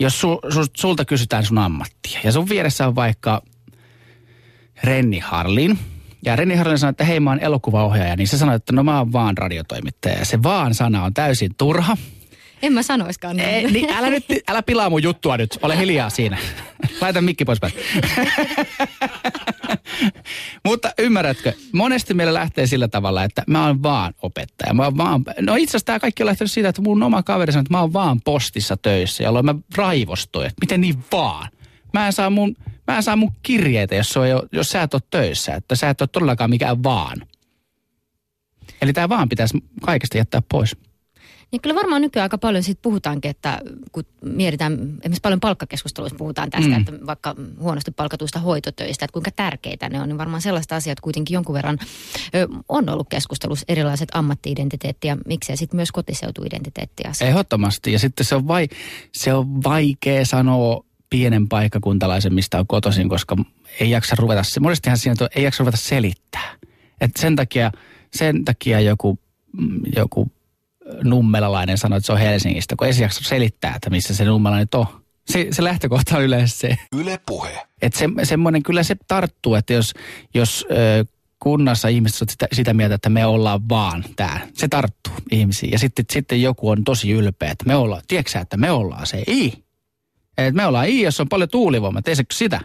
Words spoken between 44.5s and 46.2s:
esimerkiksi paljon palkkakeskusteluissa